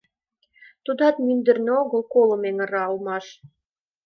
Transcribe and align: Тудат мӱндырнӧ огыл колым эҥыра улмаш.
Тудат 0.85 1.15
мӱндырнӧ 1.25 1.71
огыл 1.81 2.01
колым 2.13 2.41
эҥыра 2.49 2.83
улмаш. 2.91 3.25